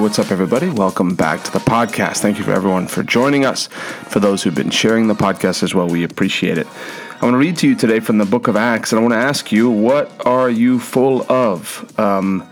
what's 0.00 0.18
up, 0.18 0.30
everybody? 0.30 0.70
Welcome 0.70 1.14
back 1.14 1.44
to 1.44 1.52
the 1.52 1.58
podcast. 1.58 2.18
Thank 2.18 2.38
you 2.38 2.44
for 2.44 2.52
everyone 2.52 2.86
for 2.86 3.02
joining 3.02 3.44
us. 3.44 3.66
For 3.66 4.18
those 4.18 4.42
who've 4.42 4.54
been 4.54 4.70
sharing 4.70 5.08
the 5.08 5.14
podcast 5.14 5.62
as 5.62 5.74
well, 5.74 5.88
we 5.88 6.04
appreciate 6.04 6.56
it. 6.56 6.66
I 7.20 7.26
want 7.26 7.34
to 7.34 7.38
read 7.38 7.58
to 7.58 7.68
you 7.68 7.74
today 7.74 8.00
from 8.00 8.16
the 8.16 8.24
book 8.24 8.48
of 8.48 8.56
Acts, 8.56 8.92
and 8.92 8.98
I 8.98 9.02
want 9.02 9.12
to 9.12 9.18
ask 9.18 9.52
you, 9.52 9.68
what 9.68 10.10
are 10.26 10.48
you 10.48 10.78
full 10.78 11.30
of? 11.30 11.92
Um, 12.00 12.48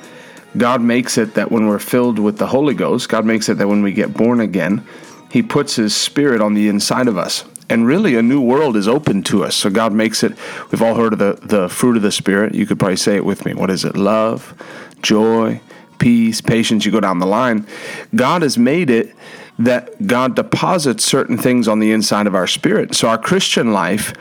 God 0.59 0.83
makes 0.83 1.17
it 1.17 1.35
that 1.35 1.51
when 1.51 1.67
we're 1.67 1.79
filled 1.79 2.19
with 2.19 2.37
the 2.37 2.49
Holy 2.49 2.75
Ghost, 2.75 3.09
God 3.09 3.25
makes 3.25 3.49
it 3.49 3.55
that 3.55 3.67
when 3.67 3.83
we 3.83 3.93
get 3.93 4.13
born 4.13 4.41
again, 4.41 4.87
He 5.31 5.43
puts 5.43 5.77
His 5.77 5.97
Spirit 5.97 6.43
on 6.43 6.53
the 6.53 6.69
inside 6.69 7.09
of 7.09 7.17
us. 7.17 7.47
And 7.71 7.87
really, 7.87 8.15
a 8.17 8.23
new 8.23 8.43
world 8.43 8.77
is 8.77 8.87
open 8.87 9.23
to 9.23 9.45
us. 9.45 9.55
So 9.57 9.71
God 9.71 9.95
makes 9.95 10.23
it. 10.23 10.37
We've 10.71 10.83
all 10.83 10.97
heard 10.97 11.15
of 11.15 11.19
the, 11.19 11.39
the 11.41 11.71
fruit 11.71 11.97
of 11.97 12.03
the 12.03 12.13
Spirit. 12.13 12.55
You 12.55 12.67
could 12.67 12.79
probably 12.79 12.97
say 12.97 13.17
it 13.17 13.25
with 13.25 13.47
me. 13.47 13.55
What 13.55 13.71
is 13.71 13.87
it? 13.87 13.97
Love, 13.97 14.53
joy, 15.01 15.63
peace, 15.99 16.41
patience, 16.41 16.85
you 16.85 16.93
go 16.93 17.01
down 17.01 17.19
the 17.19 17.27
line. 17.27 17.67
God 18.15 18.43
has 18.43 18.57
made 18.59 18.91
it 18.91 19.15
that 19.59 20.07
God 20.07 20.37
deposits 20.37 21.05
certain 21.05 21.37
things 21.37 21.67
on 21.67 21.81
the 21.81 21.91
inside 21.91 22.27
of 22.27 22.35
our 22.35 22.47
spirit. 22.47 22.95
So 22.95 23.09
our 23.09 23.19
Christian 23.19 23.73
life 23.73 24.15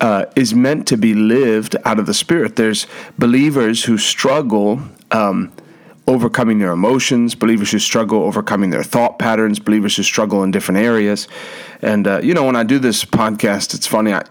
uh, 0.00 0.26
is 0.36 0.54
meant 0.54 0.86
to 0.88 0.96
be 0.96 1.14
lived 1.14 1.76
out 1.84 1.98
of 1.98 2.06
the 2.06 2.14
spirit. 2.14 2.56
There's 2.56 2.86
believers 3.18 3.84
who 3.84 3.98
struggle. 3.98 4.80
Um, 5.10 5.52
overcoming 6.08 6.60
their 6.60 6.70
emotions, 6.70 7.34
believers 7.34 7.72
who 7.72 7.80
struggle 7.80 8.22
overcoming 8.22 8.70
their 8.70 8.84
thought 8.84 9.18
patterns, 9.18 9.58
believers 9.58 9.96
who 9.96 10.04
struggle 10.04 10.44
in 10.44 10.52
different 10.52 10.78
areas. 10.78 11.26
And 11.82 12.06
uh, 12.06 12.20
you 12.22 12.32
know, 12.32 12.44
when 12.44 12.54
I 12.54 12.62
do 12.62 12.78
this 12.78 13.04
podcast, 13.04 13.74
it's 13.74 13.88
funny. 13.88 14.12
I 14.12 14.22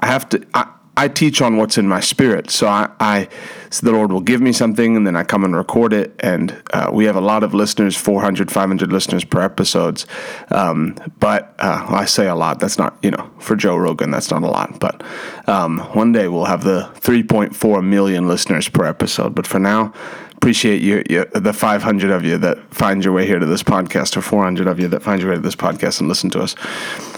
I 0.00 0.06
have 0.06 0.28
to. 0.30 0.46
I, 0.52 0.70
I 0.96 1.08
teach 1.08 1.42
on 1.42 1.56
what's 1.56 1.76
in 1.76 1.88
my 1.88 2.00
spirit. 2.00 2.50
So 2.50 2.68
I, 2.68 2.88
I 3.00 3.28
so 3.70 3.84
the 3.86 3.92
Lord 3.92 4.12
will 4.12 4.20
give 4.20 4.40
me 4.40 4.52
something 4.52 4.96
and 4.96 5.04
then 5.04 5.16
I 5.16 5.24
come 5.24 5.42
and 5.44 5.56
record 5.56 5.92
it. 5.92 6.14
And 6.20 6.56
uh, 6.72 6.90
we 6.92 7.06
have 7.06 7.16
a 7.16 7.20
lot 7.20 7.42
of 7.42 7.52
listeners, 7.52 7.96
400, 7.96 8.52
500 8.52 8.92
listeners 8.92 9.24
per 9.24 9.40
episodes. 9.40 10.06
Um, 10.52 10.96
but 11.18 11.54
uh, 11.58 11.84
I 11.88 12.04
say 12.04 12.28
a 12.28 12.36
lot. 12.36 12.60
That's 12.60 12.78
not, 12.78 12.96
you 13.02 13.10
know, 13.10 13.28
for 13.40 13.56
Joe 13.56 13.76
Rogan, 13.76 14.12
that's 14.12 14.30
not 14.30 14.44
a 14.44 14.46
lot. 14.46 14.78
But 14.78 15.02
um, 15.48 15.80
one 15.94 16.12
day 16.12 16.28
we'll 16.28 16.44
have 16.44 16.62
the 16.62 16.88
3.4 17.00 17.84
million 17.84 18.28
listeners 18.28 18.68
per 18.68 18.84
episode. 18.84 19.34
But 19.34 19.48
for 19.48 19.58
now, 19.58 19.92
appreciate 20.36 20.82
you, 20.82 21.02
you, 21.08 21.24
the 21.34 21.52
500 21.52 22.10
of 22.10 22.24
you 22.24 22.38
that 22.38 22.72
find 22.72 23.02
your 23.02 23.14
way 23.14 23.26
here 23.26 23.38
to 23.38 23.46
this 23.46 23.62
podcast 23.62 24.16
or 24.16 24.20
400 24.20 24.66
of 24.68 24.78
you 24.78 24.86
that 24.88 25.02
find 25.02 25.20
your 25.20 25.30
way 25.30 25.36
to 25.36 25.42
this 25.42 25.56
podcast 25.56 26.00
and 26.00 26.08
listen 26.08 26.30
to 26.30 26.40
us. 26.40 26.54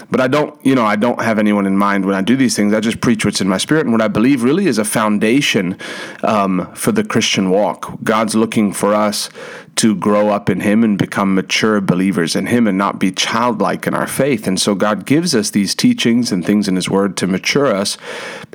But 0.09 0.21
I 0.21 0.27
don't, 0.27 0.63
you 0.65 0.73
know, 0.73 0.85
I 0.85 0.95
don't 0.95 1.21
have 1.21 1.37
anyone 1.37 1.65
in 1.65 1.77
mind 1.77 2.05
when 2.05 2.15
I 2.15 2.21
do 2.21 2.35
these 2.35 2.55
things. 2.55 2.73
I 2.73 2.79
just 2.79 3.01
preach 3.01 3.25
what's 3.25 3.41
in 3.41 3.49
my 3.49 3.57
spirit 3.57 3.81
and 3.81 3.91
what 3.91 4.01
I 4.01 4.07
believe 4.07 4.43
really 4.43 4.67
is 4.67 4.77
a 4.77 4.85
foundation 4.85 5.77
um, 6.23 6.73
for 6.73 6.91
the 6.91 7.03
Christian 7.03 7.49
walk. 7.49 7.97
God's 8.03 8.35
looking 8.35 8.71
for 8.71 8.93
us 8.93 9.29
to 9.77 9.95
grow 9.95 10.29
up 10.29 10.49
in 10.49 10.61
Him 10.61 10.83
and 10.83 10.97
become 10.97 11.35
mature 11.35 11.81
believers 11.81 12.35
in 12.35 12.47
Him 12.47 12.67
and 12.67 12.77
not 12.77 12.99
be 12.99 13.11
childlike 13.11 13.85
in 13.85 13.93
our 13.93 14.07
faith. 14.07 14.47
And 14.47 14.59
so 14.59 14.75
God 14.75 15.05
gives 15.05 15.35
us 15.35 15.51
these 15.51 15.75
teachings 15.75 16.31
and 16.31 16.43
things 16.43 16.67
in 16.67 16.75
His 16.75 16.89
Word 16.89 17.15
to 17.17 17.27
mature 17.27 17.67
us 17.67 17.97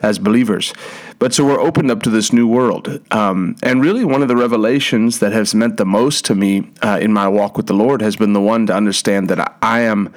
as 0.02 0.18
believers. 0.18 0.72
But 1.18 1.32
so 1.32 1.44
we're 1.44 1.60
opened 1.60 1.90
up 1.90 2.02
to 2.02 2.10
this 2.10 2.32
new 2.32 2.48
world. 2.48 3.00
Um, 3.12 3.54
and 3.62 3.80
really, 3.80 4.04
one 4.04 4.22
of 4.22 4.28
the 4.28 4.36
revelations 4.36 5.20
that 5.20 5.32
has 5.32 5.54
meant 5.54 5.76
the 5.76 5.86
most 5.86 6.24
to 6.24 6.34
me 6.34 6.72
uh, 6.82 6.98
in 7.00 7.12
my 7.12 7.28
walk 7.28 7.56
with 7.56 7.66
the 7.66 7.74
Lord 7.74 8.02
has 8.02 8.16
been 8.16 8.32
the 8.32 8.40
one 8.40 8.66
to 8.66 8.74
understand 8.74 9.30
that 9.30 9.38
I, 9.38 9.54
I 9.62 9.80
am 9.82 10.12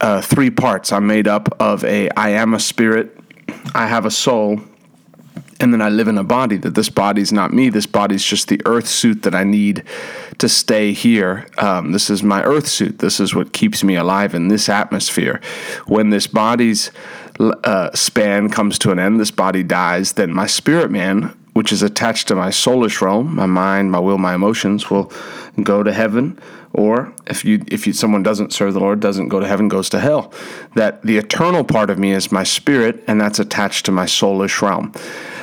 uh, 0.00 0.20
three 0.20 0.50
parts. 0.50 0.92
I'm 0.92 1.06
made 1.06 1.28
up 1.28 1.60
of 1.60 1.84
a 1.84 2.08
I 2.10 2.30
am 2.30 2.54
a 2.54 2.60
spirit, 2.60 3.18
I 3.74 3.86
have 3.86 4.06
a 4.06 4.10
soul, 4.10 4.60
and 5.60 5.72
then 5.72 5.82
I 5.82 5.88
live 5.88 6.08
in 6.08 6.18
a 6.18 6.24
body. 6.24 6.56
That 6.56 6.74
this 6.74 6.88
body's 6.88 7.32
not 7.32 7.52
me. 7.52 7.68
This 7.68 7.86
body's 7.86 8.24
just 8.24 8.48
the 8.48 8.60
earth 8.64 8.86
suit 8.88 9.22
that 9.22 9.34
I 9.34 9.44
need 9.44 9.84
to 10.38 10.48
stay 10.48 10.92
here. 10.92 11.46
Um, 11.58 11.92
this 11.92 12.10
is 12.10 12.22
my 12.22 12.42
earth 12.42 12.68
suit. 12.68 12.98
This 12.98 13.20
is 13.20 13.34
what 13.34 13.52
keeps 13.52 13.82
me 13.82 13.96
alive 13.96 14.34
in 14.34 14.48
this 14.48 14.68
atmosphere. 14.68 15.40
When 15.86 16.10
this 16.10 16.26
body's 16.26 16.90
uh, 17.40 17.90
span 17.94 18.50
comes 18.50 18.78
to 18.80 18.90
an 18.90 18.98
end, 18.98 19.20
this 19.20 19.30
body 19.30 19.62
dies, 19.62 20.12
then 20.12 20.32
my 20.32 20.46
spirit 20.46 20.90
man, 20.90 21.37
which 21.58 21.72
is 21.72 21.82
attached 21.82 22.28
to 22.28 22.36
my 22.36 22.50
soulish 22.50 23.00
realm, 23.00 23.34
my 23.34 23.46
mind, 23.46 23.90
my 23.90 23.98
will, 23.98 24.18
my 24.18 24.34
emotions, 24.34 24.90
will 24.90 25.10
go 25.64 25.82
to 25.82 25.92
heaven 25.92 26.38
or 26.72 27.12
if 27.26 27.44
you 27.44 27.64
if 27.66 27.84
you, 27.84 27.92
someone 27.92 28.22
doesn't 28.22 28.52
serve 28.52 28.74
the 28.74 28.80
Lord, 28.80 29.00
doesn't 29.00 29.28
go 29.28 29.40
to 29.40 29.46
heaven, 29.46 29.66
goes 29.68 29.88
to 29.90 29.98
hell. 29.98 30.32
That 30.76 31.02
the 31.02 31.16
eternal 31.16 31.64
part 31.64 31.90
of 31.90 31.98
me 31.98 32.12
is 32.12 32.30
my 32.30 32.44
spirit, 32.44 33.02
and 33.08 33.20
that's 33.20 33.40
attached 33.40 33.86
to 33.86 33.92
my 33.92 34.04
soulish 34.04 34.62
realm. 34.62 34.92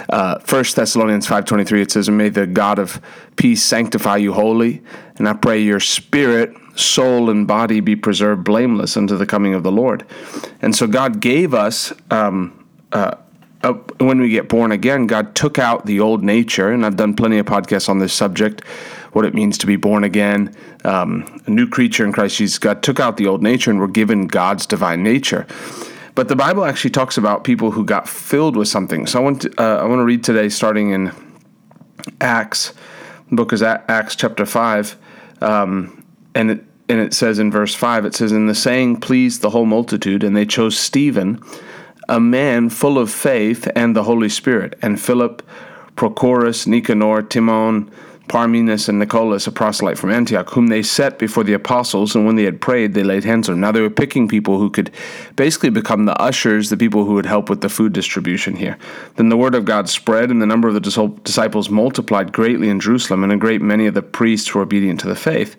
Uh, 0.07 0.39
First 0.39 0.77
Thessalonians 0.77 1.27
five 1.27 1.43
twenty 1.43 1.65
three 1.65 1.81
it 1.81 1.91
says, 1.91 2.09
"May 2.09 2.29
the 2.29 2.47
God 2.47 2.79
of 2.79 3.01
peace 3.35 3.63
sanctify 3.63 4.17
you 4.17 4.31
wholly, 4.33 4.83
and 5.17 5.27
I 5.27 5.33
pray 5.33 5.59
your 5.59 5.81
spirit." 5.81 6.53
Soul 6.77 7.29
and 7.29 7.47
body 7.47 7.79
be 7.79 7.95
preserved 7.95 8.43
blameless 8.43 8.97
unto 8.97 9.15
the 9.15 9.25
coming 9.25 9.53
of 9.53 9.63
the 9.63 9.71
Lord. 9.71 10.05
And 10.61 10.75
so 10.75 10.87
God 10.87 11.21
gave 11.21 11.53
us 11.53 11.93
um, 12.11 12.65
uh, 12.91 13.15
uh, 13.65 13.73
when 13.99 14.19
we 14.19 14.29
get 14.29 14.47
born 14.47 14.71
again, 14.71 15.07
God 15.07 15.35
took 15.35 15.57
out 15.57 15.85
the 15.85 15.99
old 15.99 16.23
nature, 16.23 16.71
and 16.71 16.85
I've 16.85 16.95
done 16.95 17.15
plenty 17.15 17.39
of 17.39 17.45
podcasts 17.45 17.89
on 17.89 17.99
this 17.99 18.13
subject 18.13 18.63
what 19.15 19.23
it 19.23 19.33
means 19.33 19.57
to 19.57 19.65
be 19.65 19.77
born 19.77 20.03
again, 20.03 20.53
um, 20.83 21.41
a 21.47 21.49
new 21.49 21.67
creature 21.67 22.03
in 22.03 22.11
Christ 22.11 22.35
Jesus. 22.35 22.59
God 22.59 22.83
took 22.83 22.99
out 22.99 23.15
the 23.15 23.27
old 23.27 23.41
nature 23.41 23.71
and 23.71 23.79
were 23.79 23.87
given 23.87 24.27
God's 24.27 24.65
divine 24.65 25.03
nature. 25.03 25.47
But 26.15 26.27
the 26.27 26.35
Bible 26.35 26.65
actually 26.65 26.91
talks 26.91 27.17
about 27.17 27.45
people 27.45 27.71
who 27.71 27.85
got 27.85 28.09
filled 28.09 28.57
with 28.57 28.67
something. 28.67 29.07
So 29.07 29.19
I 29.19 29.23
want 29.23 29.43
to, 29.43 29.53
uh, 29.57 29.77
I 29.77 29.85
want 29.85 29.99
to 29.99 30.03
read 30.03 30.23
today, 30.23 30.49
starting 30.49 30.91
in 30.91 31.13
Acts. 32.19 32.73
The 33.29 33.37
book 33.37 33.53
is 33.53 33.63
Acts 33.63 34.17
chapter 34.17 34.45
five, 34.45 34.97
um, 35.41 36.05
and 36.35 36.51
it 36.51 36.63
and 36.87 36.99
it 36.99 37.13
says 37.13 37.39
in 37.39 37.51
verse 37.51 37.73
five, 37.73 38.05
it 38.05 38.13
says, 38.13 38.31
"In 38.31 38.47
the 38.47 38.53
saying 38.53 38.97
pleased 38.97 39.41
the 39.41 39.49
whole 39.49 39.65
multitude, 39.65 40.23
and 40.23 40.35
they 40.35 40.45
chose 40.45 40.77
Stephen, 40.77 41.41
a 42.07 42.19
man 42.19 42.69
full 42.69 42.97
of 42.97 43.11
faith 43.11 43.67
and 43.75 43.95
the 43.95 44.03
Holy 44.03 44.29
Spirit, 44.29 44.77
and 44.81 44.99
Philip, 44.99 45.41
Prochorus, 45.95 46.67
Nicanor, 46.67 47.21
Timon." 47.21 47.89
Parmenas 48.27 48.89
and 48.89 48.97
Nicholas, 48.97 49.45
a 49.45 49.51
proselyte 49.51 49.99
from 49.99 50.09
Antioch, 50.09 50.49
whom 50.49 50.65
they 50.65 50.81
set 50.81 51.19
before 51.19 51.43
the 51.43 51.53
apostles, 51.53 52.15
and 52.15 52.25
when 52.25 52.35
they 52.35 52.45
had 52.45 52.59
prayed, 52.59 52.95
they 52.95 53.03
laid 53.03 53.23
hands 53.23 53.47
on 53.47 53.53
them. 53.53 53.61
Now 53.61 53.71
they 53.71 53.81
were 53.81 53.89
picking 53.91 54.27
people 54.27 54.57
who 54.57 54.71
could 54.71 54.89
basically 55.35 55.69
become 55.69 56.05
the 56.05 56.19
ushers, 56.19 56.71
the 56.71 56.75
people 56.75 57.05
who 57.05 57.13
would 57.13 57.27
help 57.27 57.51
with 57.51 57.61
the 57.61 57.69
food 57.69 57.93
distribution 57.93 58.55
here. 58.55 58.77
Then 59.15 59.29
the 59.29 59.37
word 59.37 59.53
of 59.53 59.65
God 59.65 59.89
spread, 59.89 60.31
and 60.31 60.41
the 60.41 60.47
number 60.47 60.67
of 60.67 60.73
the 60.73 61.19
disciples 61.23 61.69
multiplied 61.69 62.33
greatly 62.33 62.69
in 62.69 62.79
Jerusalem, 62.79 63.23
and 63.23 63.31
a 63.31 63.37
great 63.37 63.61
many 63.61 63.85
of 63.85 63.93
the 63.93 64.01
priests 64.01 64.55
were 64.55 64.63
obedient 64.63 64.99
to 65.01 65.07
the 65.07 65.15
faith. 65.15 65.55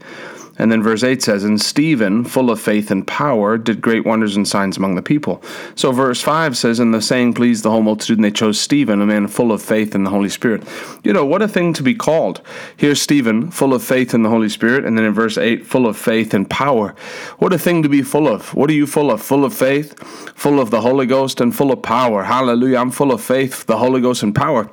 And 0.59 0.73
then 0.73 0.83
verse 0.83 1.03
8 1.03 1.23
says, 1.23 1.45
And 1.45 1.61
Stephen, 1.61 2.25
full 2.25 2.51
of 2.51 2.61
faith 2.61 2.91
and 2.91 3.07
power, 3.07 3.59
did 3.59 3.81
great 3.81 4.05
wonders 4.05 4.37
and 4.37 4.47
signs 4.47 4.77
among 4.77 4.95
the 4.95 5.03
people. 5.03 5.43
So 5.75 5.93
verse 5.93 6.21
5 6.21 6.57
says, 6.57 6.79
And 6.79 6.95
the 6.95 7.03
saying 7.03 7.35
pleased 7.35 7.63
the 7.63 7.71
whole 7.71 7.83
multitude, 7.83 8.19
and 8.19 8.25
they 8.25 8.31
chose 8.31 8.59
Stephen, 8.59 9.01
a 9.01 9.07
man 9.07 9.29
full 9.29 9.53
of 9.53 9.63
faith 9.63 9.95
in 9.95 10.05
the 10.05 10.11
Holy 10.11 10.29
Spirit. 10.29 10.63
You 11.05 11.13
know, 11.13 11.25
what 11.25 11.43
a 11.43 11.49
thing 11.49 11.73
to 11.75 11.83
be 11.83 11.95
called. 11.95 12.41
Here's 12.77 13.01
Stephen, 13.01 13.51
full 13.51 13.75
of 13.75 13.83
faith 13.83 14.15
in 14.15 14.23
the 14.23 14.31
Holy 14.31 14.49
Spirit. 14.49 14.85
And 14.85 14.97
then 14.97 15.05
in 15.05 15.13
verse 15.13 15.39
8, 15.39 15.67
full 15.67 15.87
of 15.87 15.97
faith 15.97 16.35
and 16.35 16.49
power. 16.49 16.95
What 17.39 17.53
a 17.53 17.59
thing 17.59 17.83
to 17.83 17.89
be 17.89 18.03
full 18.03 18.29
of. 18.29 18.55
What 18.55 18.71
are 18.71 18.75
you 18.75 18.87
full 18.87 19.11
of? 19.11 19.23
Full 19.23 19.45
of 19.45 19.55
faith, 19.55 19.99
full 20.35 20.61
of 20.61 20.71
the 20.71 20.81
Holy 20.81 21.07
Ghost, 21.07 21.41
and 21.41 21.55
full 21.55 21.73
of 21.73 21.83
power. 21.83 22.25
Hallelujah. 22.25 22.79
I'm 22.79 22.91
full 22.91 23.13
of 23.13 23.23
faith, 23.23 23.67
the 23.67 23.79
Holy 23.79 24.01
Ghost, 24.01 24.23
and 24.23 24.35
power. 24.35 24.71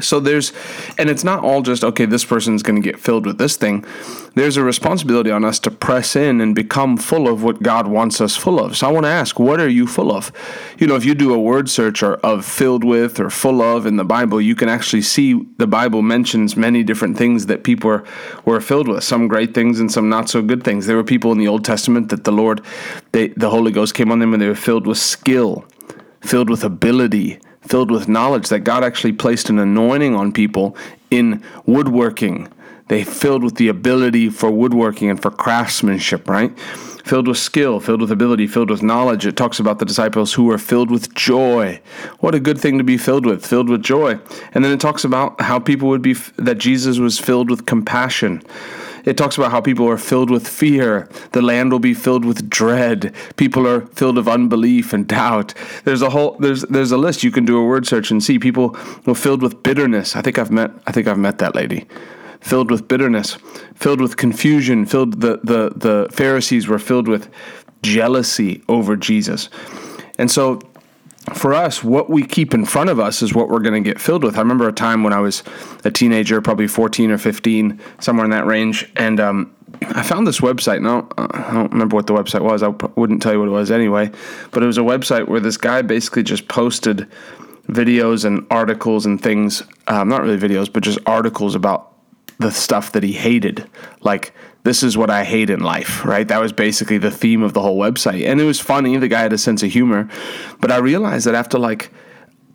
So 0.00 0.20
there's, 0.20 0.52
and 0.98 1.10
it's 1.10 1.24
not 1.24 1.42
all 1.44 1.62
just, 1.62 1.84
okay, 1.84 2.06
this 2.06 2.24
person's 2.24 2.62
going 2.62 2.80
to 2.80 2.82
get 2.82 2.98
filled 2.98 3.26
with 3.26 3.38
this 3.38 3.56
thing. 3.56 3.84
There's 4.34 4.56
a 4.56 4.62
responsibility 4.62 5.30
on 5.30 5.44
us 5.44 5.58
to 5.60 5.70
press 5.70 6.16
in 6.16 6.40
and 6.40 6.54
become 6.54 6.96
full 6.96 7.28
of 7.28 7.42
what 7.42 7.62
God 7.62 7.86
wants 7.86 8.20
us 8.20 8.36
full 8.36 8.58
of. 8.58 8.76
So 8.76 8.88
I 8.88 8.92
want 8.92 9.04
to 9.04 9.10
ask, 9.10 9.38
what 9.38 9.60
are 9.60 9.68
you 9.68 9.86
full 9.86 10.10
of? 10.10 10.32
You 10.78 10.86
know, 10.86 10.96
if 10.96 11.04
you 11.04 11.14
do 11.14 11.34
a 11.34 11.38
word 11.38 11.68
search 11.68 12.02
or 12.02 12.14
of 12.16 12.46
filled 12.46 12.84
with 12.84 13.20
or 13.20 13.28
full 13.28 13.60
of 13.60 13.84
in 13.84 13.96
the 13.96 14.04
Bible, 14.04 14.40
you 14.40 14.54
can 14.54 14.68
actually 14.68 15.02
see 15.02 15.44
the 15.58 15.66
Bible 15.66 16.00
mentions 16.00 16.56
many 16.56 16.82
different 16.82 17.18
things 17.18 17.46
that 17.46 17.64
people 17.64 17.90
were, 17.90 18.04
were 18.44 18.60
filled 18.60 18.88
with, 18.88 19.04
some 19.04 19.28
great 19.28 19.54
things 19.54 19.80
and 19.80 19.92
some 19.92 20.08
not 20.08 20.28
so 20.28 20.40
good 20.40 20.64
things. 20.64 20.86
There 20.86 20.96
were 20.96 21.04
people 21.04 21.32
in 21.32 21.38
the 21.38 21.48
Old 21.48 21.64
Testament 21.64 22.08
that 22.08 22.24
the 22.24 22.32
Lord, 22.32 22.62
they, 23.12 23.28
the 23.28 23.50
Holy 23.50 23.72
Ghost 23.72 23.94
came 23.94 24.10
on 24.10 24.18
them 24.20 24.32
and 24.32 24.40
they 24.40 24.48
were 24.48 24.54
filled 24.54 24.86
with 24.86 24.98
skill, 24.98 25.66
filled 26.20 26.48
with 26.48 26.64
ability, 26.64 27.38
filled 27.62 27.90
with 27.90 28.08
knowledge 28.08 28.48
that 28.48 28.60
God 28.60 28.84
actually 28.84 29.12
placed 29.12 29.48
an 29.48 29.58
anointing 29.58 30.14
on 30.14 30.32
people 30.32 30.76
in 31.10 31.42
woodworking. 31.66 32.48
They 32.88 33.04
filled 33.04 33.44
with 33.44 33.56
the 33.56 33.68
ability 33.68 34.28
for 34.28 34.50
woodworking 34.50 35.08
and 35.08 35.20
for 35.20 35.30
craftsmanship, 35.30 36.28
right? 36.28 36.58
Filled 37.04 37.26
with 37.26 37.38
skill, 37.38 37.80
filled 37.80 38.00
with 38.00 38.12
ability, 38.12 38.46
filled 38.46 38.70
with 38.70 38.82
knowledge. 38.82 39.26
It 39.26 39.36
talks 39.36 39.58
about 39.58 39.78
the 39.78 39.84
disciples 39.84 40.34
who 40.34 40.44
were 40.44 40.58
filled 40.58 40.90
with 40.90 41.14
joy. 41.14 41.80
What 42.20 42.34
a 42.34 42.40
good 42.40 42.60
thing 42.60 42.78
to 42.78 42.84
be 42.84 42.96
filled 42.96 43.24
with, 43.24 43.46
filled 43.46 43.68
with 43.68 43.82
joy. 43.82 44.18
And 44.54 44.64
then 44.64 44.72
it 44.72 44.80
talks 44.80 45.04
about 45.04 45.40
how 45.40 45.58
people 45.58 45.88
would 45.88 46.02
be, 46.02 46.14
that 46.36 46.58
Jesus 46.58 46.98
was 46.98 47.18
filled 47.18 47.50
with 47.50 47.66
compassion 47.66 48.42
it 49.04 49.16
talks 49.16 49.36
about 49.36 49.50
how 49.50 49.60
people 49.60 49.88
are 49.88 49.98
filled 49.98 50.30
with 50.30 50.46
fear. 50.46 51.08
The 51.32 51.42
land 51.42 51.72
will 51.72 51.78
be 51.78 51.94
filled 51.94 52.24
with 52.24 52.48
dread. 52.48 53.14
People 53.36 53.66
are 53.66 53.82
filled 53.86 54.18
of 54.18 54.28
unbelief 54.28 54.92
and 54.92 55.06
doubt. 55.06 55.54
There's 55.84 56.02
a 56.02 56.10
whole 56.10 56.36
there's 56.38 56.62
there's 56.62 56.92
a 56.92 56.96
list. 56.96 57.24
You 57.24 57.30
can 57.30 57.44
do 57.44 57.58
a 57.58 57.66
word 57.66 57.86
search 57.86 58.10
and 58.10 58.22
see 58.22 58.38
people 58.38 58.76
are 59.06 59.14
filled 59.14 59.42
with 59.42 59.62
bitterness. 59.62 60.16
I 60.16 60.22
think 60.22 60.38
I've 60.38 60.50
met 60.50 60.70
I 60.86 60.92
think 60.92 61.06
I've 61.06 61.18
met 61.18 61.38
that 61.38 61.54
lady. 61.54 61.86
filled 62.42 62.70
with 62.70 62.88
bitterness, 62.88 63.38
filled 63.74 64.00
with 64.00 64.16
confusion, 64.16 64.84
filled 64.86 65.20
the 65.20 65.38
the 65.42 65.72
the 65.76 66.08
Pharisees 66.12 66.68
were 66.68 66.78
filled 66.78 67.08
with 67.08 67.28
jealousy 67.82 68.62
over 68.68 68.96
Jesus. 68.96 69.48
And 70.18 70.30
so 70.30 70.60
for 71.34 71.54
us, 71.54 71.84
what 71.84 72.10
we 72.10 72.24
keep 72.24 72.52
in 72.52 72.64
front 72.64 72.90
of 72.90 72.98
us 72.98 73.22
is 73.22 73.32
what 73.32 73.48
we're 73.48 73.60
going 73.60 73.82
to 73.82 73.88
get 73.88 74.00
filled 74.00 74.24
with. 74.24 74.36
I 74.36 74.40
remember 74.40 74.68
a 74.68 74.72
time 74.72 75.04
when 75.04 75.12
I 75.12 75.20
was 75.20 75.42
a 75.84 75.90
teenager, 75.90 76.40
probably 76.40 76.66
14 76.66 77.10
or 77.10 77.18
15, 77.18 77.80
somewhere 78.00 78.24
in 78.24 78.30
that 78.32 78.44
range, 78.44 78.90
and 78.96 79.20
um, 79.20 79.54
I 79.82 80.02
found 80.02 80.26
this 80.26 80.40
website. 80.40 80.82
No, 80.82 81.08
I 81.16 81.52
don't 81.52 81.72
remember 81.72 81.94
what 81.94 82.06
the 82.06 82.14
website 82.14 82.42
was. 82.42 82.62
I 82.62 82.68
wouldn't 82.96 83.22
tell 83.22 83.32
you 83.32 83.38
what 83.38 83.48
it 83.48 83.52
was 83.52 83.70
anyway, 83.70 84.10
but 84.50 84.62
it 84.62 84.66
was 84.66 84.78
a 84.78 84.82
website 84.82 85.28
where 85.28 85.40
this 85.40 85.56
guy 85.56 85.82
basically 85.82 86.24
just 86.24 86.48
posted 86.48 87.08
videos 87.68 88.24
and 88.24 88.44
articles 88.50 89.06
and 89.06 89.22
things. 89.22 89.62
Um, 89.86 90.08
not 90.08 90.22
really 90.22 90.38
videos, 90.38 90.72
but 90.72 90.82
just 90.82 90.98
articles 91.06 91.54
about 91.54 91.92
the 92.38 92.50
stuff 92.50 92.92
that 92.92 93.02
he 93.02 93.12
hated, 93.12 93.68
like 94.00 94.34
this 94.64 94.82
is 94.82 94.96
what 94.96 95.10
I 95.10 95.24
hate 95.24 95.50
in 95.50 95.60
life, 95.60 96.04
right? 96.04 96.26
That 96.26 96.40
was 96.40 96.52
basically 96.52 96.98
the 96.98 97.10
theme 97.10 97.42
of 97.42 97.52
the 97.52 97.60
whole 97.60 97.78
website. 97.78 98.26
And 98.26 98.40
it 98.40 98.44
was 98.44 98.60
funny. 98.60 98.96
The 98.96 99.08
guy 99.08 99.20
had 99.20 99.32
a 99.32 99.38
sense 99.38 99.62
of 99.62 99.72
humor. 99.72 100.08
But 100.60 100.70
I 100.70 100.78
realized 100.78 101.26
that 101.26 101.34
after 101.34 101.58
like 101.58 101.90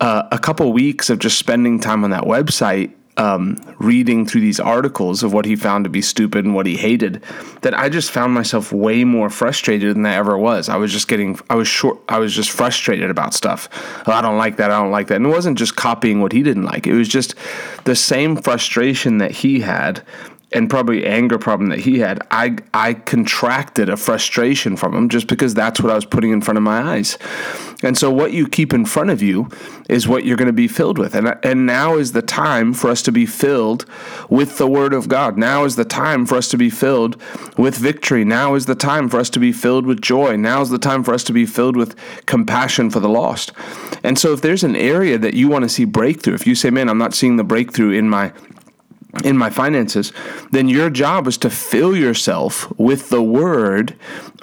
uh, 0.00 0.22
a 0.32 0.38
couple 0.38 0.72
weeks 0.72 1.10
of 1.10 1.18
just 1.18 1.38
spending 1.38 1.80
time 1.80 2.04
on 2.04 2.10
that 2.10 2.24
website, 2.24 2.94
um, 3.18 3.56
reading 3.80 4.24
through 4.24 4.40
these 4.40 4.60
articles 4.60 5.24
of 5.24 5.32
what 5.32 5.44
he 5.44 5.56
found 5.56 5.84
to 5.84 5.90
be 5.90 6.00
stupid 6.00 6.44
and 6.44 6.54
what 6.54 6.66
he 6.66 6.76
hated, 6.76 7.22
that 7.62 7.76
I 7.76 7.88
just 7.88 8.12
found 8.12 8.32
myself 8.32 8.72
way 8.72 9.02
more 9.02 9.28
frustrated 9.28 9.96
than 9.96 10.06
I 10.06 10.14
ever 10.14 10.38
was. 10.38 10.68
I 10.68 10.76
was 10.76 10.92
just 10.92 11.08
getting, 11.08 11.38
I 11.50 11.56
was 11.56 11.66
short, 11.66 11.98
I 12.08 12.20
was 12.20 12.32
just 12.32 12.50
frustrated 12.50 13.10
about 13.10 13.34
stuff. 13.34 13.68
Oh, 14.06 14.12
I 14.12 14.22
don't 14.22 14.38
like 14.38 14.56
that. 14.58 14.70
I 14.70 14.78
don't 14.78 14.92
like 14.92 15.08
that. 15.08 15.16
And 15.16 15.26
it 15.26 15.30
wasn't 15.30 15.58
just 15.58 15.74
copying 15.74 16.20
what 16.20 16.30
he 16.30 16.44
didn't 16.44 16.62
like. 16.62 16.86
It 16.86 16.94
was 16.94 17.08
just 17.08 17.34
the 17.84 17.96
same 17.96 18.36
frustration 18.36 19.18
that 19.18 19.32
he 19.32 19.60
had 19.60 20.04
and 20.52 20.70
probably 20.70 21.06
anger 21.06 21.38
problem 21.38 21.68
that 21.70 21.80
he 21.80 21.98
had, 21.98 22.26
I 22.30 22.56
I 22.72 22.94
contracted 22.94 23.88
a 23.88 23.96
frustration 23.96 24.76
from 24.76 24.94
him 24.94 25.08
just 25.08 25.26
because 25.26 25.54
that's 25.54 25.80
what 25.80 25.92
I 25.92 25.94
was 25.94 26.06
putting 26.06 26.32
in 26.32 26.40
front 26.40 26.56
of 26.56 26.62
my 26.62 26.80
eyes. 26.80 27.18
And 27.82 27.96
so 27.96 28.10
what 28.10 28.32
you 28.32 28.48
keep 28.48 28.72
in 28.72 28.84
front 28.86 29.10
of 29.10 29.22
you 29.22 29.48
is 29.88 30.08
what 30.08 30.24
you're 30.24 30.36
going 30.36 30.46
to 30.46 30.52
be 30.52 30.66
filled 30.66 30.98
with. 30.98 31.14
And 31.14 31.36
and 31.42 31.66
now 31.66 31.96
is 31.96 32.12
the 32.12 32.22
time 32.22 32.72
for 32.72 32.88
us 32.88 33.02
to 33.02 33.12
be 33.12 33.26
filled 33.26 33.84
with 34.30 34.56
the 34.56 34.66
word 34.66 34.94
of 34.94 35.08
God. 35.08 35.36
Now 35.36 35.64
is 35.64 35.76
the 35.76 35.84
time 35.84 36.24
for 36.24 36.36
us 36.36 36.48
to 36.48 36.56
be 36.56 36.70
filled 36.70 37.20
with 37.58 37.76
victory. 37.76 38.24
Now 38.24 38.54
is 38.54 38.66
the 38.66 38.74
time 38.74 39.08
for 39.08 39.20
us 39.20 39.28
to 39.30 39.38
be 39.38 39.52
filled 39.52 39.84
with 39.84 40.00
joy. 40.00 40.36
Now 40.36 40.62
is 40.62 40.70
the 40.70 40.78
time 40.78 41.04
for 41.04 41.12
us 41.12 41.24
to 41.24 41.32
be 41.32 41.44
filled 41.44 41.76
with 41.76 41.94
compassion 42.24 42.88
for 42.88 43.00
the 43.00 43.08
lost. 43.08 43.52
And 44.02 44.18
so 44.18 44.32
if 44.32 44.40
there's 44.40 44.64
an 44.64 44.76
area 44.76 45.18
that 45.18 45.34
you 45.34 45.48
want 45.48 45.64
to 45.64 45.68
see 45.68 45.84
breakthrough, 45.84 46.34
if 46.34 46.46
you 46.46 46.54
say, 46.54 46.70
"Man, 46.70 46.88
I'm 46.88 46.98
not 46.98 47.14
seeing 47.14 47.36
the 47.36 47.44
breakthrough 47.44 47.90
in 47.90 48.08
my 48.08 48.32
in 49.24 49.36
my 49.36 49.50
finances, 49.50 50.12
then 50.50 50.68
your 50.68 50.90
job 50.90 51.26
is 51.26 51.38
to 51.38 51.50
fill 51.50 51.96
yourself 51.96 52.70
with 52.78 53.10
the 53.10 53.22
word 53.22 53.94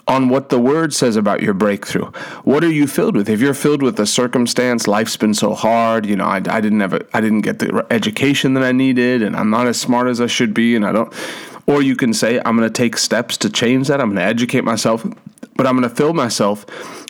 on 0.07 0.29
what 0.29 0.49
the 0.49 0.59
word 0.59 0.93
says 0.93 1.15
about 1.15 1.41
your 1.41 1.53
breakthrough. 1.53 2.05
What 2.43 2.63
are 2.63 2.71
you 2.71 2.85
filled 2.85 3.15
with? 3.15 3.27
If 3.27 3.41
you're 3.41 3.55
filled 3.55 3.81
with 3.81 3.99
a 3.99 4.05
circumstance, 4.05 4.87
life's 4.87 5.17
been 5.17 5.33
so 5.33 5.55
hard, 5.55 6.05
you 6.05 6.15
know, 6.15 6.25
I, 6.25 6.37
I 6.37 6.61
didn't 6.61 6.81
have 6.81 6.93
a, 6.93 7.05
I 7.13 7.21
didn't 7.21 7.41
get 7.41 7.59
the 7.59 7.85
education 7.89 8.53
that 8.53 8.63
I 8.63 8.71
needed 8.71 9.23
and 9.23 9.35
I'm 9.35 9.49
not 9.49 9.67
as 9.67 9.79
smart 9.79 10.07
as 10.07 10.21
I 10.21 10.27
should 10.27 10.53
be 10.53 10.75
and 10.75 10.85
I 10.85 10.91
don't 10.91 11.13
or 11.67 11.81
you 11.81 11.95
can 11.95 12.13
say 12.13 12.39
I'm 12.45 12.55
going 12.55 12.69
to 12.69 12.73
take 12.73 12.97
steps 12.97 13.37
to 13.37 13.49
change 13.49 13.87
that. 13.87 13.99
I'm 13.99 14.09
going 14.09 14.17
to 14.17 14.23
educate 14.23 14.63
myself 14.63 15.05
but 15.55 15.65
I'm 15.65 15.77
going 15.77 15.89
to 15.89 15.95
fill 15.95 16.13
myself 16.13 16.65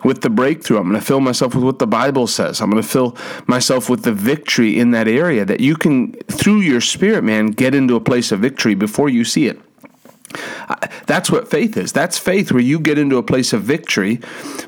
with 0.05 0.21
the 0.21 0.29
breakthrough. 0.29 0.77
I'm 0.77 0.89
going 0.89 0.99
to 0.99 1.05
fill 1.05 1.19
myself 1.19 1.55
with 1.55 1.63
what 1.63 1.79
the 1.79 1.87
Bible 1.87 2.27
says. 2.27 2.61
I'm 2.61 2.69
going 2.69 2.81
to 2.81 2.87
fill 2.87 3.17
myself 3.47 3.89
with 3.89 4.03
the 4.03 4.13
victory 4.13 4.79
in 4.79 4.91
that 4.91 5.07
area 5.07 5.45
that 5.45 5.59
you 5.59 5.75
can, 5.75 6.13
through 6.13 6.59
your 6.59 6.81
spirit, 6.81 7.23
man, 7.23 7.47
get 7.47 7.73
into 7.73 7.95
a 7.95 8.01
place 8.01 8.31
of 8.31 8.39
victory 8.39 8.75
before 8.75 9.09
you 9.09 9.23
see 9.23 9.47
it. 9.47 9.59
That's 11.05 11.31
what 11.31 11.49
faith 11.49 11.77
is. 11.77 11.93
That's 11.93 12.17
faith 12.17 12.51
where 12.51 12.61
you 12.61 12.79
get 12.79 12.97
into 12.97 13.17
a 13.17 13.23
place 13.23 13.53
of 13.53 13.61
victory 13.61 14.19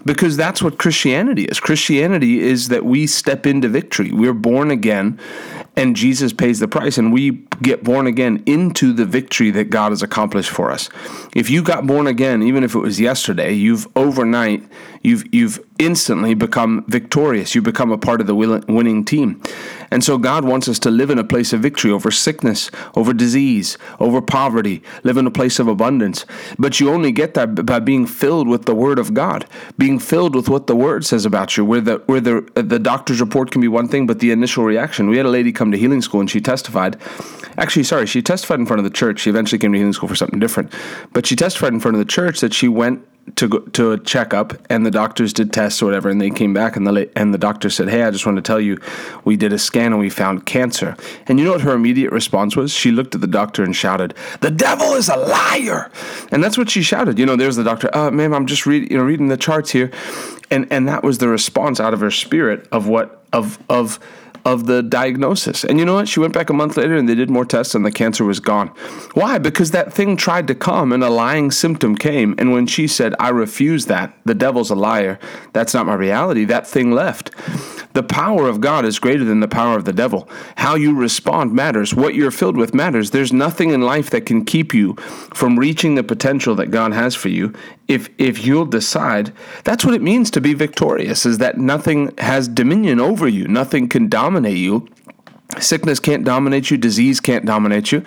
because 0.06 0.38
that's 0.38 0.62
what 0.62 0.78
Christianity 0.78 1.46
is. 1.46 1.60
Christianity 1.60 2.40
is 2.40 2.70
that 2.70 2.86
we 2.86 3.08
step 3.08 3.46
into 3.46 3.68
victory. 3.68 4.12
We're 4.12 4.34
born 4.34 4.72
again 4.72 5.20
and 5.78 5.96
Jesus 5.96 6.34
pays 6.34 6.60
the 6.60 6.68
price, 6.68 6.98
and 6.98 7.14
we 7.14 7.46
get 7.62 7.84
born 7.84 8.08
again 8.08 8.42
into 8.48 8.92
the 8.94 9.06
victory 9.06 9.52
that 9.52 9.70
God 9.70 9.92
has 9.92 10.02
accomplished 10.02 10.50
for 10.50 10.72
us. 10.72 10.90
If 11.36 11.52
you 11.52 11.62
got 11.62 11.86
born 11.86 12.08
again, 12.08 12.42
even 12.42 12.64
if 12.64 12.74
it 12.74 12.80
was 12.80 13.00
yesterday, 13.00 13.54
you've 13.54 13.88
overnight, 13.96 14.64
you've 15.04 15.24
you've 15.32 15.64
instantly 15.80 16.34
become 16.34 16.84
victorious. 16.88 17.54
You 17.54 17.62
become 17.62 17.92
a 17.92 17.98
part 17.98 18.22
of 18.22 18.28
the 18.28 18.36
winning 18.36 19.06
team. 19.06 19.42
And 19.90 20.04
so 20.04 20.18
God 20.18 20.44
wants 20.44 20.68
us 20.68 20.80
to 20.80 20.92
live 20.92 21.10
in 21.10 21.18
a 21.18 21.24
place 21.24 21.54
of 21.54 21.62
victory 21.62 21.92
over 21.92 22.12
sickness, 22.12 22.70
over 22.96 23.14
disease, 23.14 23.78
over 24.00 24.22
poverty, 24.22 24.84
live 25.04 25.18
in 25.18 25.26
a 25.26 25.32
place 25.32 25.60
of 25.60 25.68
abundance. 25.68 26.26
But 26.60 26.80
you 26.80 26.90
only 26.90 27.12
get 27.12 27.36
that 27.36 27.66
by 27.66 27.80
being 27.80 28.06
filled 28.06 28.48
with 28.48 28.66
the 28.66 28.76
word 28.76 29.00
of 29.00 29.14
God, 29.14 29.46
being 29.78 30.00
filled 30.00 30.36
with 30.36 30.50
what 30.50 30.68
the 30.68 30.76
word 30.76 31.06
says 31.06 31.26
about 31.26 31.56
you, 31.56 31.64
where 31.64 31.82
the 31.82 32.02
where 32.08 32.20
the 32.20 32.42
the 32.56 32.80
doctor's 32.80 33.22
report 33.22 33.52
can 33.52 33.62
be 33.62 33.68
one 33.68 33.88
thing, 33.88 34.08
but 34.08 34.20
the 34.20 34.32
initial 34.32 34.64
reaction. 34.64 35.10
We 35.10 35.18
had 35.18 35.26
a 35.26 35.30
lady 35.30 35.52
come 35.52 35.67
to 35.72 35.78
healing 35.78 36.02
school 36.02 36.20
and 36.20 36.30
she 36.30 36.42
testified. 36.42 36.98
Actually, 37.58 37.84
sorry, 37.84 38.06
she 38.06 38.22
testified 38.22 38.60
in 38.60 38.66
front 38.66 38.80
of 38.80 38.84
the 38.84 38.90
church. 38.90 39.22
She 39.22 39.30
eventually 39.30 39.60
came 39.60 39.72
to 39.74 39.78
healing 39.78 39.94
school 39.94 40.10
for 40.10 40.16
something 40.16 40.40
different. 40.40 40.74
But 41.14 41.26
she 41.26 41.36
testified 41.36 41.74
in 41.74 41.80
front 41.80 41.96
of 41.96 42.00
the 42.00 42.12
church 42.12 42.40
that 42.42 42.54
she 42.54 42.68
went 42.68 43.06
to 43.36 43.48
go, 43.48 43.60
to 43.60 43.92
a 43.92 44.00
checkup, 44.00 44.54
and 44.70 44.86
the 44.86 44.92
doctors 44.92 45.34
did 45.34 45.52
tests 45.52 45.82
or 45.82 45.86
whatever, 45.86 46.10
and 46.10 46.22
they 46.22 46.30
came 46.30 46.54
back, 46.54 46.76
and 46.76 46.88
the 46.88 47.10
and 47.16 47.34
the 47.34 47.38
doctor 47.38 47.70
said, 47.70 47.90
"Hey, 47.90 48.04
I 48.04 48.12
just 48.12 48.26
want 48.26 48.38
to 48.38 48.42
tell 48.42 48.60
you, 48.60 48.78
we 49.26 49.36
did 49.36 49.52
a 49.52 49.60
scan 49.60 49.92
and 49.92 50.00
we 50.00 50.10
found 50.10 50.46
cancer." 50.46 50.96
And 51.28 51.38
you 51.38 51.46
know 51.46 51.52
what 51.52 51.62
her 51.62 51.74
immediate 51.74 52.12
response 52.12 52.56
was? 52.56 52.72
She 52.72 52.92
looked 52.92 53.16
at 53.16 53.22
the 53.22 53.28
doctor 53.28 53.64
and 53.64 53.76
shouted, 53.76 54.14
"The 54.40 54.52
devil 54.52 54.94
is 54.94 55.10
a 55.10 55.18
liar!" 55.18 55.92
And 56.32 56.44
that's 56.44 56.58
what 56.58 56.70
she 56.70 56.82
shouted. 56.82 57.20
You 57.20 57.26
know, 57.26 57.36
there's 57.36 57.58
the 57.58 57.64
doctor. 57.64 57.96
Uh, 57.96 58.12
ma'am, 58.12 58.34
I'm 58.34 58.46
just 58.46 58.66
reading, 58.66 58.92
you 58.92 58.98
know, 58.98 59.04
reading 59.04 59.28
the 59.28 59.38
charts 59.38 59.72
here, 59.72 59.92
and 60.50 60.66
and 60.72 60.88
that 60.88 61.04
was 61.04 61.18
the 61.18 61.28
response 61.28 61.80
out 61.80 61.94
of 61.94 62.00
her 62.00 62.12
spirit 62.12 62.68
of 62.72 62.88
what 62.88 63.26
of 63.34 63.60
of 63.70 64.00
of 64.48 64.66
the 64.66 64.82
diagnosis. 64.82 65.66
And 65.66 65.78
you 65.78 65.84
know 65.84 65.96
what? 65.96 66.08
She 66.08 66.22
went 66.22 66.34
back 66.34 66.50
a 66.50 66.54
month 66.54 66.78
later 66.78 66.96
and 66.96 67.08
they 67.08 67.16
did 67.16 67.30
more 67.30 67.44
tests 67.44 67.76
and 67.76 67.86
the 67.86 67.92
cancer 67.92 68.24
was 68.24 68.40
gone. 68.40 68.70
Why? 69.14 69.40
Because 69.40 69.72
that 69.72 69.92
thing 69.92 70.16
tried 70.16 70.48
to 70.48 70.56
come 70.56 70.94
and 70.94 71.04
a 71.04 71.10
lying 71.10 71.52
symptom 71.52 71.98
came. 71.98 72.34
And 72.38 72.54
when 72.54 72.66
she 72.66 72.88
said, 72.88 73.14
I 73.20 73.28
refuse 73.28 73.88
that, 73.88 74.18
the 74.24 74.34
devil's 74.34 74.70
a 74.70 74.76
liar, 74.76 75.20
that's 75.52 75.74
not 75.74 75.86
my 75.86 75.96
reality, 75.96 76.46
that 76.46 76.66
thing 76.66 76.94
left. 76.94 77.32
The 77.94 78.04
power 78.04 78.48
of 78.48 78.62
God 78.62 78.86
is 78.86 79.00
greater 79.00 79.26
than 79.26 79.42
the 79.42 79.48
power 79.50 79.76
of 79.76 79.84
the 79.84 79.92
devil. 79.92 80.30
How 80.56 80.76
you 80.76 80.96
respond 80.96 81.52
matters. 81.52 81.94
What 81.94 82.16
you're 82.16 82.32
filled 82.32 82.56
with 82.56 82.74
matters. 82.74 83.12
There's 83.12 83.34
nothing 83.34 83.72
in 83.72 83.82
life 83.82 84.12
that 84.12 84.26
can 84.26 84.46
keep 84.46 84.74
you 84.74 84.94
from 85.34 85.60
reaching 85.60 85.96
the 85.96 86.04
potential 86.04 86.56
that 86.56 86.72
God 86.72 86.94
has 86.94 87.16
for 87.16 87.30
you 87.30 87.54
if 87.88 88.10
if 88.18 88.46
you'll 88.46 88.66
decide. 88.66 89.34
That's 89.64 89.84
what 89.84 89.94
it 89.94 90.02
means 90.02 90.30
to 90.32 90.42
be 90.42 90.54
victorious 90.54 91.26
is 91.26 91.40
that 91.40 91.58
nothing 91.58 92.14
has 92.20 92.48
dominion 92.48 93.00
over 93.00 93.28
you. 93.28 93.48
Nothing 93.48 93.90
can 93.90 94.08
dominate 94.08 94.37
you 94.46 94.88
Sickness 95.60 96.00
can't 96.00 96.26
dominate 96.26 96.70
you, 96.70 96.78
disease 96.78 97.22
can't 97.22 97.46
dominate 97.46 97.92
you 97.92 98.04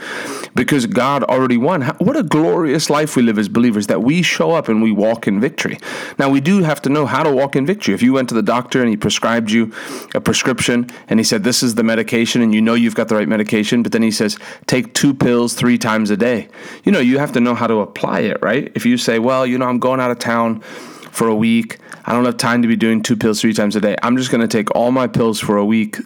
because 0.54 0.84
God 0.84 1.24
already 1.24 1.56
won. 1.56 1.82
What 1.98 2.14
a 2.14 2.22
glorious 2.22 2.90
life 2.90 3.16
we 3.16 3.22
live 3.22 3.38
as 3.38 3.48
believers 3.48 3.86
that 3.86 4.02
we 4.02 4.20
show 4.20 4.52
up 4.52 4.68
and 4.68 4.82
we 4.82 4.92
walk 4.92 5.26
in 5.26 5.40
victory. 5.40 5.78
Now, 6.18 6.28
we 6.28 6.40
do 6.40 6.62
have 6.62 6.82
to 6.82 6.90
know 6.90 7.06
how 7.06 7.22
to 7.22 7.32
walk 7.32 7.56
in 7.56 7.64
victory. 7.64 7.94
If 7.94 8.02
you 8.02 8.12
went 8.12 8.28
to 8.28 8.34
the 8.34 8.42
doctor 8.42 8.80
and 8.80 8.90
he 8.90 8.96
prescribed 8.96 9.50
you 9.50 9.72
a 10.14 10.20
prescription 10.20 10.90
and 11.08 11.18
he 11.18 11.24
said, 11.24 11.42
This 11.42 11.62
is 11.62 11.76
the 11.76 11.82
medication, 11.82 12.42
and 12.42 12.54
you 12.54 12.60
know 12.60 12.74
you've 12.74 12.94
got 12.94 13.08
the 13.08 13.16
right 13.16 13.28
medication, 13.28 13.82
but 13.82 13.92
then 13.92 14.02
he 14.02 14.10
says, 14.10 14.38
Take 14.66 14.92
two 14.92 15.14
pills 15.14 15.54
three 15.54 15.78
times 15.78 16.10
a 16.10 16.18
day. 16.18 16.48
You 16.84 16.92
know, 16.92 17.00
you 17.00 17.18
have 17.18 17.32
to 17.32 17.40
know 17.40 17.54
how 17.54 17.66
to 17.66 17.80
apply 17.80 18.20
it, 18.20 18.36
right? 18.42 18.70
If 18.74 18.84
you 18.84 18.98
say, 18.98 19.18
Well, 19.18 19.46
you 19.46 19.56
know, 19.56 19.66
I'm 19.66 19.78
going 19.78 19.98
out 19.98 20.10
of 20.10 20.18
town 20.18 20.60
for 20.60 21.26
a 21.26 21.34
week, 21.34 21.78
I 22.04 22.12
don't 22.12 22.26
have 22.26 22.36
time 22.36 22.60
to 22.62 22.68
be 22.68 22.76
doing 22.76 23.02
two 23.02 23.16
pills 23.16 23.40
three 23.40 23.54
times 23.54 23.76
a 23.76 23.80
day. 23.80 23.96
I'm 24.02 24.18
just 24.18 24.30
going 24.30 24.42
to 24.42 24.48
take 24.48 24.74
all 24.76 24.92
my 24.92 25.06
pills 25.06 25.40
for 25.40 25.56
a 25.56 25.64
week 25.64 25.96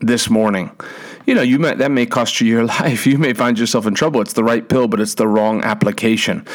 this 0.00 0.28
morning. 0.28 0.70
You 1.26 1.34
know, 1.34 1.40
you 1.40 1.58
might 1.58 1.78
that 1.78 1.90
may 1.90 2.04
cost 2.04 2.40
you 2.40 2.46
your 2.46 2.64
life. 2.80 3.06
You 3.06 3.16
may 3.16 3.32
find 3.32 3.58
yourself 3.58 3.86
in 3.86 3.94
trouble. 3.94 4.20
It's 4.20 4.34
the 4.34 4.44
right 4.44 4.68
pill, 4.68 4.88
but 4.88 5.00
it's 5.00 5.14
the 5.14 5.26
wrong 5.26 5.62
application. 5.62 6.46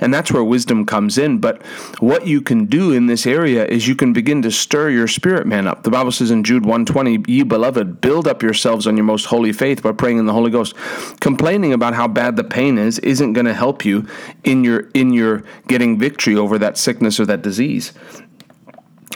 And 0.00 0.12
that's 0.12 0.30
where 0.30 0.44
wisdom 0.44 0.84
comes 0.84 1.16
in. 1.16 1.38
But 1.38 1.62
what 2.00 2.26
you 2.26 2.42
can 2.42 2.66
do 2.66 2.92
in 2.92 3.06
this 3.06 3.26
area 3.26 3.64
is 3.64 3.88
you 3.88 3.96
can 3.96 4.12
begin 4.12 4.42
to 4.42 4.50
stir 4.50 4.90
your 4.90 5.08
spirit 5.08 5.46
man 5.46 5.66
up. 5.66 5.82
The 5.82 5.90
Bible 5.90 6.12
says 6.12 6.30
in 6.30 6.44
Jude 6.44 6.66
120, 6.66 7.24
"Ye 7.26 7.42
beloved, 7.42 8.00
build 8.00 8.28
up 8.28 8.42
yourselves 8.42 8.86
on 8.86 8.96
your 8.96 9.04
most 9.04 9.26
holy 9.26 9.52
faith 9.52 9.82
by 9.82 9.92
praying 9.92 10.18
in 10.18 10.26
the 10.26 10.34
Holy 10.34 10.50
Ghost." 10.50 10.74
Complaining 11.20 11.72
about 11.72 11.94
how 11.94 12.06
bad 12.06 12.36
the 12.36 12.44
pain 12.44 12.76
is 12.76 12.98
isn't 12.98 13.32
going 13.32 13.46
to 13.46 13.54
help 13.54 13.84
you 13.84 14.06
in 14.44 14.62
your 14.62 14.88
in 14.92 15.12
your 15.12 15.42
getting 15.68 15.98
victory 15.98 16.36
over 16.36 16.58
that 16.58 16.76
sickness 16.76 17.18
or 17.18 17.26
that 17.26 17.42
disease 17.42 17.92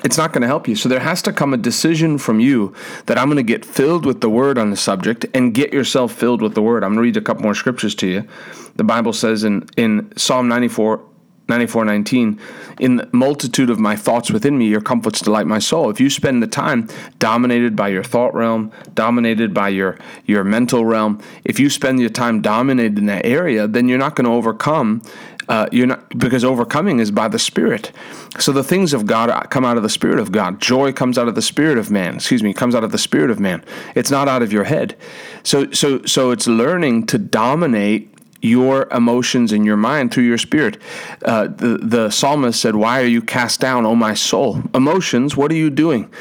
it's 0.04 0.16
not 0.16 0.32
going 0.32 0.42
to 0.42 0.48
help 0.48 0.68
you. 0.68 0.76
So 0.76 0.88
there 0.88 1.00
has 1.00 1.22
to 1.22 1.32
come 1.32 1.54
a 1.54 1.56
decision 1.56 2.18
from 2.18 2.40
you 2.40 2.74
that 3.06 3.18
I'm 3.18 3.26
going 3.26 3.36
to 3.36 3.42
get 3.42 3.64
filled 3.64 4.04
with 4.04 4.20
the 4.20 4.30
word 4.30 4.58
on 4.58 4.70
the 4.70 4.76
subject 4.76 5.26
and 5.34 5.54
get 5.54 5.72
yourself 5.72 6.12
filled 6.12 6.42
with 6.42 6.54
the 6.54 6.62
word. 6.62 6.84
I'm 6.84 6.90
going 6.90 6.98
to 6.98 7.02
read 7.02 7.16
a 7.16 7.20
couple 7.20 7.42
more 7.42 7.54
scriptures 7.54 7.94
to 7.96 8.06
you. 8.06 8.28
The 8.76 8.84
Bible 8.84 9.12
says 9.12 9.44
in, 9.44 9.68
in 9.76 10.12
Psalm 10.16 10.48
94, 10.48 11.02
94:19 11.48 12.38
in 12.78 12.96
the 12.96 13.08
multitude 13.12 13.68
of 13.68 13.78
my 13.78 13.96
thoughts 13.96 14.30
within 14.30 14.56
me 14.56 14.68
your 14.68 14.80
comforts 14.80 15.20
delight 15.20 15.46
my 15.46 15.58
soul 15.58 15.90
if 15.90 16.00
you 16.00 16.08
spend 16.08 16.42
the 16.42 16.46
time 16.46 16.88
dominated 17.18 17.74
by 17.74 17.88
your 17.88 18.04
thought 18.04 18.32
realm 18.34 18.70
dominated 18.94 19.52
by 19.52 19.68
your 19.68 19.98
your 20.24 20.44
mental 20.44 20.84
realm 20.84 21.20
if 21.44 21.58
you 21.58 21.68
spend 21.68 22.00
your 22.00 22.08
time 22.08 22.40
dominated 22.40 22.96
in 22.96 23.06
that 23.06 23.26
area 23.26 23.66
then 23.66 23.88
you're 23.88 23.98
not 23.98 24.14
going 24.14 24.24
to 24.24 24.32
overcome 24.32 25.02
uh, 25.48 25.66
you're 25.72 25.86
not 25.86 26.08
because 26.18 26.44
overcoming 26.44 26.98
is 26.98 27.10
by 27.10 27.28
the 27.28 27.38
spirit 27.38 27.92
so 28.38 28.52
the 28.52 28.64
things 28.64 28.92
of 28.92 29.06
god 29.06 29.50
come 29.50 29.64
out 29.64 29.76
of 29.76 29.82
the 29.82 29.88
spirit 29.88 30.18
of 30.18 30.32
god 30.32 30.60
joy 30.60 30.92
comes 30.92 31.18
out 31.18 31.28
of 31.28 31.34
the 31.34 31.42
spirit 31.42 31.78
of 31.78 31.90
man 31.90 32.16
excuse 32.16 32.42
me 32.42 32.52
comes 32.52 32.74
out 32.74 32.84
of 32.84 32.92
the 32.92 32.98
spirit 32.98 33.30
of 33.30 33.40
man 33.40 33.64
it's 33.94 34.10
not 34.10 34.28
out 34.28 34.42
of 34.42 34.52
your 34.52 34.64
head 34.64 34.96
so 35.42 35.70
so 35.72 36.02
so 36.04 36.30
it's 36.30 36.46
learning 36.46 37.06
to 37.06 37.18
dominate 37.18 38.08
your 38.42 38.88
emotions 38.90 39.52
and 39.52 39.64
your 39.64 39.76
mind 39.76 40.12
through 40.12 40.24
your 40.24 40.36
spirit. 40.36 40.76
Uh, 41.24 41.46
the, 41.46 41.78
the 41.80 42.10
psalmist 42.10 42.60
said, 42.60 42.74
Why 42.74 43.00
are 43.00 43.06
you 43.06 43.22
cast 43.22 43.60
down, 43.60 43.86
O 43.86 43.94
my 43.94 44.14
soul? 44.14 44.62
Emotions, 44.74 45.36
what 45.36 45.50
are 45.52 45.56
you 45.56 45.70
doing? 45.70 46.12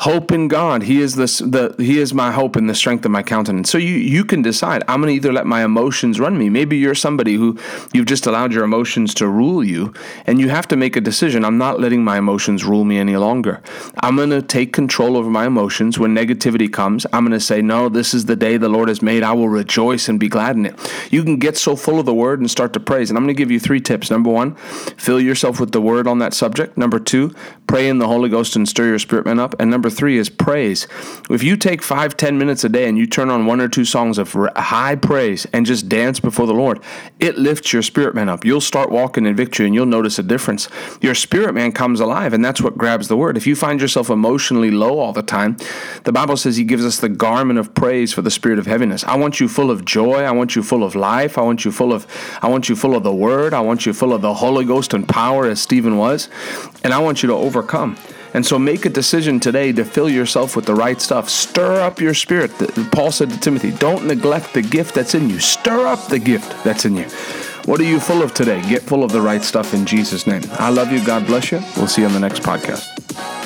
Hope 0.00 0.32
in 0.32 0.48
God. 0.48 0.82
He 0.82 1.02
is 1.02 1.14
the 1.14 1.74
He 1.78 1.98
is 1.98 2.14
my 2.14 2.32
hope 2.32 2.56
and 2.56 2.68
the 2.68 2.74
strength 2.74 3.04
of 3.04 3.10
my 3.10 3.22
countenance. 3.22 3.70
So 3.70 3.76
you 3.76 3.96
you 3.96 4.24
can 4.24 4.40
decide. 4.40 4.82
I'm 4.88 5.02
going 5.02 5.12
to 5.12 5.14
either 5.14 5.32
let 5.32 5.46
my 5.46 5.62
emotions 5.62 6.18
run 6.18 6.38
me. 6.38 6.48
Maybe 6.48 6.78
you're 6.78 6.94
somebody 6.94 7.34
who 7.34 7.58
you've 7.92 8.06
just 8.06 8.26
allowed 8.26 8.52
your 8.54 8.64
emotions 8.64 9.12
to 9.14 9.28
rule 9.28 9.62
you, 9.62 9.92
and 10.26 10.40
you 10.40 10.48
have 10.48 10.66
to 10.68 10.76
make 10.76 10.96
a 10.96 11.02
decision. 11.02 11.44
I'm 11.44 11.58
not 11.58 11.80
letting 11.80 12.02
my 12.02 12.16
emotions 12.16 12.64
rule 12.64 12.84
me 12.84 12.98
any 12.98 13.16
longer. 13.16 13.60
I'm 14.02 14.16
going 14.16 14.30
to 14.30 14.40
take 14.40 14.72
control 14.72 15.18
over 15.18 15.28
my 15.28 15.46
emotions 15.46 15.98
when 15.98 16.14
negativity 16.14 16.72
comes. 16.72 17.06
I'm 17.12 17.24
going 17.24 17.38
to 17.38 17.44
say, 17.44 17.60
no, 17.60 17.90
this 17.90 18.14
is 18.14 18.24
the 18.24 18.36
day 18.36 18.56
the 18.56 18.68
Lord 18.70 18.88
has 18.88 19.02
made. 19.02 19.22
I 19.22 19.32
will 19.32 19.50
rejoice 19.50 20.08
and 20.08 20.18
be 20.18 20.28
glad 20.28 20.56
in 20.56 20.64
it. 20.66 20.74
You 21.10 21.22
can 21.24 21.36
get 21.36 21.58
so 21.58 21.76
full 21.76 21.98
of 22.00 22.06
the 22.06 22.14
Word 22.14 22.40
and 22.40 22.50
start 22.50 22.72
to 22.72 22.80
praise. 22.80 23.10
And 23.10 23.18
I'm 23.18 23.24
going 23.24 23.36
to 23.36 23.38
give 23.38 23.50
you 23.50 23.60
three 23.60 23.80
tips. 23.80 24.10
Number 24.10 24.30
one, 24.30 24.54
fill 24.96 25.20
yourself 25.20 25.60
with 25.60 25.72
the 25.72 25.80
Word 25.80 26.06
on 26.06 26.20
that 26.20 26.32
subject. 26.32 26.78
Number 26.78 26.98
two, 26.98 27.34
pray 27.66 27.88
in 27.88 27.98
the 27.98 28.06
Holy 28.06 28.30
Ghost 28.30 28.56
and 28.56 28.66
stir 28.66 28.86
your 28.86 28.98
spirit 28.98 29.26
man 29.26 29.38
up. 29.38 29.54
And 29.60 29.70
number 29.70 29.89
number 29.90 29.98
three 29.98 30.18
is 30.18 30.28
praise. 30.28 30.86
If 31.30 31.42
you 31.42 31.56
take 31.56 31.82
five, 31.82 32.16
ten 32.16 32.38
minutes 32.38 32.64
a 32.64 32.68
day 32.68 32.88
and 32.88 32.96
you 32.96 33.06
turn 33.06 33.28
on 33.28 33.46
one 33.46 33.60
or 33.60 33.68
two 33.68 33.84
songs 33.84 34.18
of 34.18 34.32
high 34.56 34.94
praise 34.94 35.46
and 35.52 35.66
just 35.66 35.88
dance 35.88 36.20
before 36.20 36.46
the 36.46 36.54
Lord, 36.54 36.80
it 37.18 37.36
lifts 37.36 37.72
your 37.72 37.82
spirit 37.82 38.14
man 38.14 38.28
up. 38.28 38.44
You'll 38.44 38.60
start 38.60 38.90
walking 38.90 39.26
in 39.26 39.34
victory 39.34 39.66
and 39.66 39.74
you'll 39.74 39.86
notice 39.86 40.18
a 40.18 40.22
difference. 40.22 40.68
Your 41.00 41.14
spirit 41.14 41.54
man 41.54 41.72
comes 41.72 42.00
alive, 42.00 42.32
and 42.32 42.44
that's 42.44 42.60
what 42.60 42.78
grabs 42.78 43.08
the 43.08 43.16
word. 43.16 43.36
If 43.36 43.46
you 43.46 43.56
find 43.56 43.80
yourself 43.80 44.10
emotionally 44.10 44.70
low 44.70 44.98
all 44.98 45.12
the 45.12 45.22
time, 45.22 45.56
the 46.04 46.12
Bible 46.12 46.36
says 46.36 46.56
He 46.56 46.64
gives 46.64 46.84
us 46.84 47.00
the 47.00 47.08
garment 47.08 47.58
of 47.58 47.74
praise 47.74 48.12
for 48.12 48.22
the 48.22 48.30
spirit 48.30 48.58
of 48.58 48.66
heaviness. 48.66 49.02
I 49.04 49.16
want 49.16 49.40
you 49.40 49.48
full 49.48 49.70
of 49.70 49.84
joy. 49.84 50.22
I 50.22 50.30
want 50.30 50.54
you 50.54 50.62
full 50.62 50.84
of 50.84 50.94
life. 50.94 51.36
I 51.36 51.42
want 51.42 51.64
you 51.64 51.72
full 51.72 51.92
of, 51.92 52.06
I 52.42 52.48
want 52.48 52.68
you 52.68 52.76
full 52.76 52.94
of 52.94 53.02
the 53.02 53.14
word. 53.14 53.54
I 53.54 53.60
want 53.60 53.86
you 53.86 53.92
full 53.92 54.12
of 54.12 54.22
the 54.22 54.34
Holy 54.34 54.64
Ghost 54.64 54.94
and 54.94 55.08
power, 55.08 55.46
as 55.46 55.60
Stephen 55.60 55.96
was, 55.96 56.28
and 56.84 56.92
I 56.92 57.00
want 57.00 57.22
you 57.22 57.26
to 57.28 57.34
overcome. 57.34 57.96
And 58.32 58.46
so 58.46 58.58
make 58.58 58.84
a 58.84 58.88
decision 58.88 59.40
today 59.40 59.72
to 59.72 59.84
fill 59.84 60.08
yourself 60.08 60.56
with 60.56 60.66
the 60.66 60.74
right 60.74 61.00
stuff. 61.00 61.28
Stir 61.28 61.80
up 61.80 62.00
your 62.00 62.14
spirit. 62.14 62.50
Paul 62.92 63.10
said 63.10 63.30
to 63.30 63.40
Timothy, 63.40 63.72
don't 63.72 64.06
neglect 64.06 64.54
the 64.54 64.62
gift 64.62 64.94
that's 64.94 65.14
in 65.14 65.28
you. 65.28 65.40
Stir 65.40 65.86
up 65.86 66.06
the 66.08 66.18
gift 66.18 66.64
that's 66.64 66.84
in 66.84 66.96
you. 66.96 67.06
What 67.64 67.80
are 67.80 67.84
you 67.84 68.00
full 68.00 68.22
of 68.22 68.32
today? 68.32 68.62
Get 68.68 68.82
full 68.82 69.04
of 69.04 69.12
the 69.12 69.20
right 69.20 69.42
stuff 69.42 69.74
in 69.74 69.84
Jesus' 69.84 70.26
name. 70.26 70.42
I 70.52 70.70
love 70.70 70.92
you. 70.92 71.04
God 71.04 71.26
bless 71.26 71.52
you. 71.52 71.60
We'll 71.76 71.88
see 71.88 72.02
you 72.02 72.08
on 72.08 72.14
the 72.14 72.20
next 72.20 72.42
podcast. 72.42 73.39